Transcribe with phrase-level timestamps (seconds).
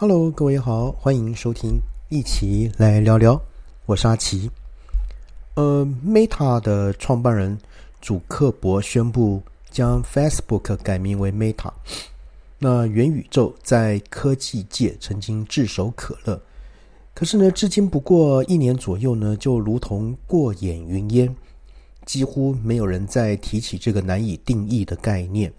[0.00, 1.76] Hello，各位好，欢迎收听，
[2.08, 3.42] 一起来聊聊。
[3.84, 4.48] 我是阿奇。
[5.54, 7.58] 呃，Meta 的创办人
[8.00, 9.42] 祖克伯宣布
[9.72, 11.72] 将 Facebook 改名为 Meta。
[12.60, 16.40] 那元宇宙在科技界曾经炙手可热，
[17.12, 21.34] 可是呢，至今不过一年左右呢，就如同过眼云烟，
[22.06, 25.52] 几乎没有人再提起这个难以定义的概念。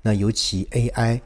[0.00, 1.20] 那尤其 AI。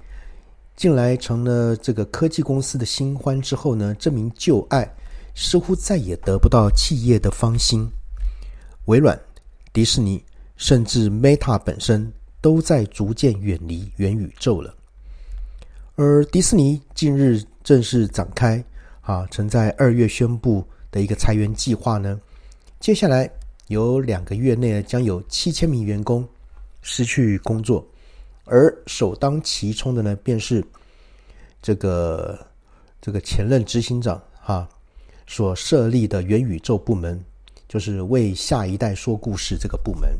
[0.78, 4.88] 近来成了这个科技公司的新欢之后呢，这名旧爱
[5.34, 7.84] 似乎再也得不到企业的芳心。
[8.84, 9.20] 微软、
[9.72, 10.24] 迪士尼
[10.56, 12.08] 甚至 Meta 本身
[12.40, 14.72] 都在逐渐远离元宇宙了。
[15.96, 18.64] 而迪士尼近日正式展开
[19.00, 22.20] 啊，曾在二月宣布的一个裁员计划呢，
[22.78, 23.28] 接下来
[23.66, 26.24] 有两个月内将有七千名员工
[26.82, 27.84] 失去工作。
[28.50, 30.64] 而首当其冲的呢，便是
[31.60, 32.38] 这个
[33.00, 34.68] 这个前任执行长哈
[35.26, 37.22] 所设立的元宇宙部门，
[37.68, 40.10] 就是为下一代说故事这个部门。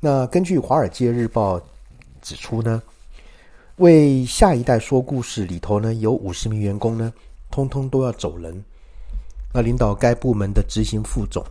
[0.00, 1.58] 那根据《华尔街日报》
[2.22, 2.82] 指出呢，
[3.76, 7.12] 为下一代说故事里头呢，有五十名员工呢，
[7.50, 8.64] 通通都要走人。
[9.52, 11.44] 那领导该部门的执行副总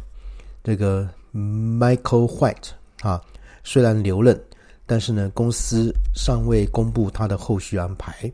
[0.64, 2.70] 这个 Michael White
[3.02, 3.22] 啊，
[3.64, 4.40] 虽然留任。
[4.86, 8.30] 但是呢，公司尚未公布他的后续安排。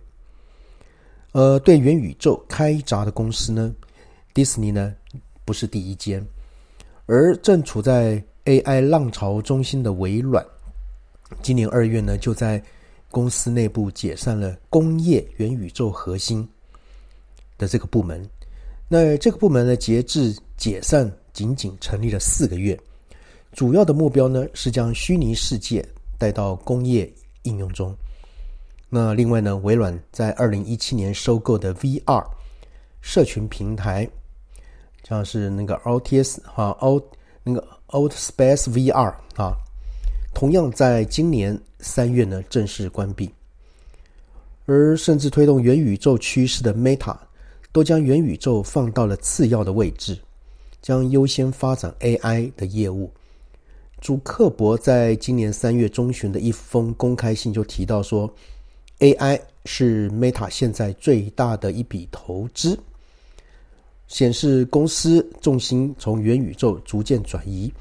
[1.32, 3.74] 呃，对元宇宙开闸的公司呢，
[4.34, 4.94] 迪士尼呢
[5.46, 6.26] 不是第一间，
[7.06, 10.46] 而正处在 AI 浪潮中心的微软，
[11.42, 12.62] 今年二月呢就在
[13.12, 16.48] 公司内部解散了工业元宇宙核心
[17.58, 18.28] 的这个部门。
[18.88, 22.80] 那这个部门呢，截至解散仅仅成立了四个月，
[23.54, 25.86] 主要的目标呢是将虚拟世界。
[26.20, 27.10] 带到工业
[27.44, 27.96] 应用中。
[28.90, 32.26] 那另外呢，微软在二零一七年收购的 VR
[33.02, 34.10] 社群平台，
[35.08, 37.02] 像是那个 OTS 哈 O
[37.44, 39.56] 那个 Old Space VR 啊，
[40.34, 43.30] 同样在今年三月呢正式关闭。
[44.66, 47.16] 而甚至推动元宇宙趋势的 Meta，
[47.72, 50.18] 都将元宇宙放到了次要的位置，
[50.82, 53.12] 将优先发展 AI 的业务。
[54.02, 58.32] 主克伯在今年三月中旬的一封公开信就提到说
[59.00, 62.78] ，AI 是 Meta 现在最大的一笔投资，
[64.08, 67.72] 显示公司重心从元宇宙逐渐转移。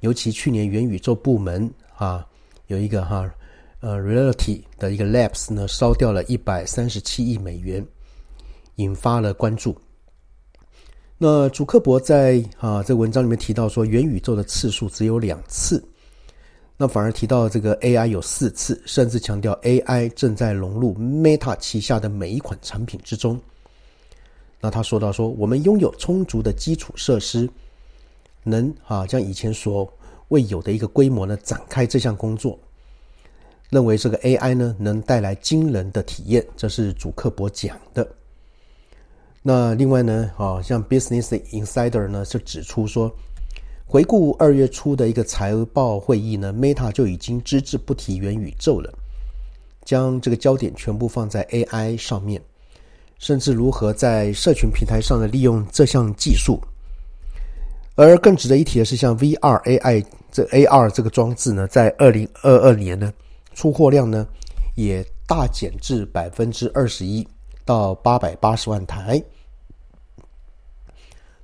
[0.00, 2.26] 尤其去年元宇宙部门啊，
[2.68, 3.28] 有一个哈
[3.80, 7.84] 呃 Reality 的一个 Labs 呢，烧掉了一百三十七亿美元，
[8.76, 9.76] 引发了关注。
[11.16, 15.82] 那主克伯在啊这文章里面提到说，元宇宙的次数只有两次，
[16.80, 23.38] 那反而提到这个 AI 有四次，甚至强调 AI 正在融入 Meta 旗下的每一款产品之中。
[24.60, 27.50] 那他说到说，我们拥有充足的基础设施，
[28.44, 29.92] 能啊将以前所
[30.28, 32.56] 未有的一个规模呢展开这项工作，
[33.70, 38.08] 认为这个 AI 呢能带来惊人的体验，这是主克伯讲的。
[39.42, 43.12] 那另外呢，啊，像 Business Insider 呢就指出说，
[43.90, 48.92] 回顾二月初的一个财报会议呢，Meta 就已经只字不提元宇宙了，
[49.82, 52.38] 将这个焦点全部放在 AI 上面，
[53.18, 56.60] 甚至如何在社群平台上呢利用这项技术。
[57.94, 63.10] 而更值得一提的是，像 VR AI 这 AR 这个装置呢，在二零二二年呢，
[63.54, 64.28] 出货量呢
[64.74, 67.26] 也大减至百分之二十一
[67.64, 69.24] 到八百八十万台。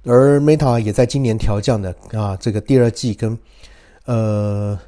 [0.05, 3.37] 而 Meta 也在今年调降的啊，这个第二季跟
[4.05, 4.79] 呃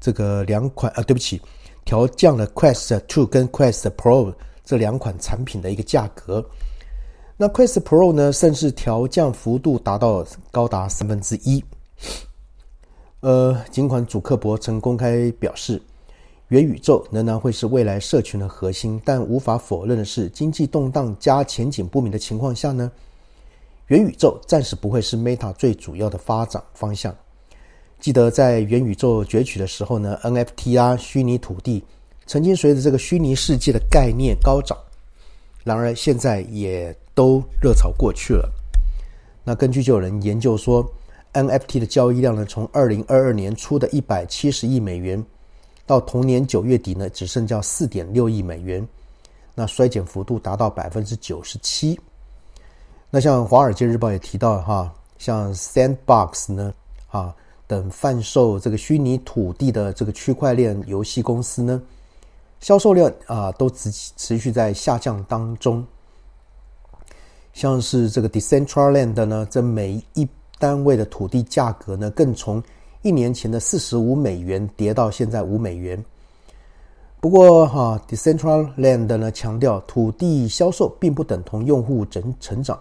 [0.00, 1.40] 这个两款啊，对不起，
[1.84, 4.34] 调降了 Quest Two 跟 Quest Pro
[4.64, 6.44] 这两款产品的一个价格。
[7.36, 11.64] 那 Quest Pro 呢，甚至调降幅度达到高达三分之一。
[13.20, 15.80] 呃，尽管主克伯曾公开表示，
[16.48, 22.90] 元宇宙仍然会是未来社群的核心，但无法否认的是，经济动荡加前景不明的情况下呢。
[23.88, 27.14] 元宇宙暂时不会是 Meta 最主要的发展方向。
[28.00, 31.84] 记得在元宇宙崛起的时候呢，NFT 啊，虚拟土地
[32.26, 34.76] 曾经随着这个虚拟世界的概念高涨。
[35.62, 38.50] 然而现在也都热潮过去了。
[39.44, 40.86] 那根据就有人研究说
[41.32, 45.22] ，NFT 的交易量呢，从二零二二年初的一百七十亿美元，
[45.84, 48.86] 到同年九月底呢，只剩下四点六亿美元，
[49.54, 51.98] 那衰减幅度达到百分之九十七。
[53.14, 56.74] 那像《华尔街日报》也提到哈，像 Sandbox 呢，
[57.06, 57.32] 啊
[57.64, 61.80] 等贩售这个虚拟土地的这个区块链游戏公司呢，
[62.58, 65.86] 销售量啊都持持续在下降当中。
[67.52, 70.28] 像是这个 Decentraland 呢，这每一
[70.58, 72.60] 单位的土地价格呢，更从
[73.02, 76.04] 一年前的四十五美元跌到现在五美元。
[77.20, 82.76] 不过哈，Decentraland 呢强调，土地销售并不等同用户整成长。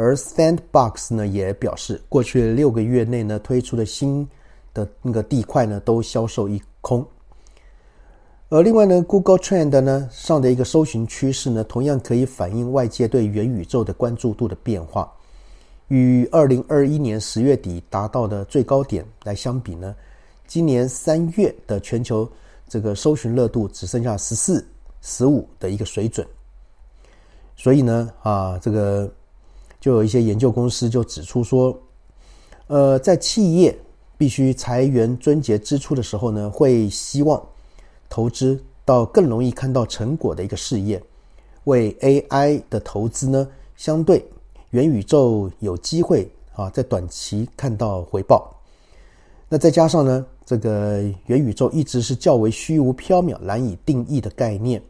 [0.00, 4.28] 而 Sandbox 呢也表示，过去六个月内呢推出的新
[4.72, 7.04] 的那个地块呢都销售一空。
[8.48, 15.12] 而另外呢，Google Trend 呢上的一个搜寻趋势呢，同样可以反映外界对元宇宙的关注度的变化。
[15.88, 19.96] 与二零二一年十月底达到的最高点来相比呢，
[20.46, 22.30] 今年三月的全球
[22.68, 24.64] 这个搜寻热度只剩下十四、
[25.02, 26.24] 十五的一个水准。
[27.56, 29.12] 所以呢，啊，这个
[29.80, 31.78] 就有一些研究公司就指出说，
[32.66, 33.76] 呃，在企业
[34.16, 37.42] 必须裁员、终结支出的时候呢，会希望。
[38.10, 40.98] 投资到更容易看到成果的一个事业，
[41.64, 43.46] 为 AI 的投资呢，
[43.76, 44.26] 相对
[44.70, 48.50] 元宇宙有机会啊，在短期看到回报。
[49.46, 54.82] 那再加上呢，这个元宇宙一直是较为虚无缥缈、难以定义的概念，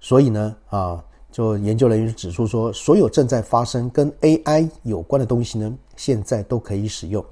[0.00, 7.24] 所以呢，啊，就研究人员指出说，所有正在发生跟 AI 有关的东西呢，现在都可以使用，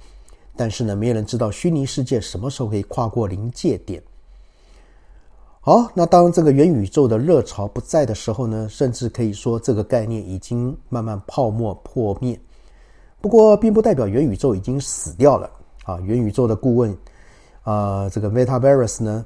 [0.56, 4.02] 但是呢，没有人知道虚拟世界什么时候可以跨过临界点。
[5.60, 12.36] 好，那当这个元宇宙的热潮不在的时候呢，甚至可以说这个概念已经慢慢泡沫破灭。
[13.20, 15.48] 不过，并不代表元宇宙已经死掉了
[15.84, 16.00] 啊！
[16.00, 16.92] 元宇宙的顾问
[17.62, 19.24] 啊，这个 MetaVerse 呢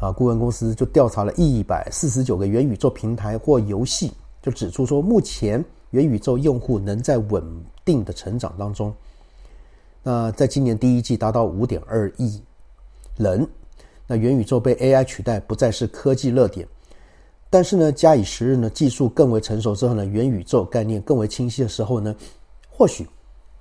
[0.00, 7.42] 啊，顾问公司就调查了一百四十九个元宇宙平台或游戏，就指出说，目前元宇宙用户能在稳
[7.84, 8.94] 定的成长当中。
[10.02, 12.40] 那在今年第一季达到五点二亿
[13.16, 13.46] 人。
[14.06, 16.66] 那元宇宙被 AI 取代不再是科技热点，
[17.50, 22.16] 但是呢，假以时日呢，技术更为成熟之后呢，元宇宙概念更为清晰的时候呢，
[22.70, 23.06] 或许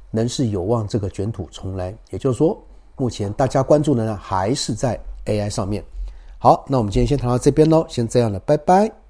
[0.09, 1.93] 能是有望这个卷土重来。
[2.11, 2.57] 也就是说，
[2.95, 5.83] 目前大家关注的呢，还是在 AI 上面。
[6.39, 9.06] 好，那我们今天先谈到这边喽，先这样了，拜拜。